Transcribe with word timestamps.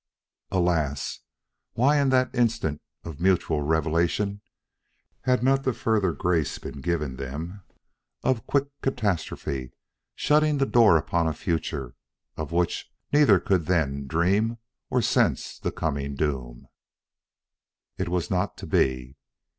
Alas! 0.49 1.19
why 1.73 1.99
in 2.01 2.09
that 2.09 2.33
instant 2.33 2.81
of 3.03 3.19
mutual 3.19 3.61
revelation 3.61 4.41
had 5.25 5.43
not 5.43 5.61
the 5.63 5.73
further 5.73 6.11
grace 6.11 6.57
been 6.57 6.81
given 6.81 7.17
them 7.17 7.61
of 8.23 8.47
quick 8.47 8.69
catastrophe 8.81 9.71
shutting 10.15 10.57
the 10.57 10.65
door 10.65 10.97
upon 10.97 11.27
a 11.27 11.33
future 11.33 11.93
of 12.35 12.51
which 12.51 12.91
neither 13.13 13.39
could 13.39 13.67
then 13.67 14.07
dream 14.07 14.57
or 14.89 15.03
sense 15.03 15.59
the 15.59 15.71
coming 15.71 16.15
doom. 16.15 16.67
It 17.99 18.09
was 18.09 18.31
not 18.31 18.57
to 18.57 18.65
be. 18.65 19.17